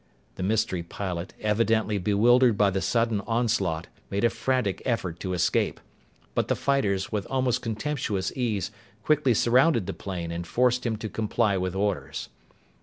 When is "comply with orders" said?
11.07-12.29